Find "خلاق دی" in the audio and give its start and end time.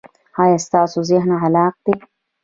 1.41-1.93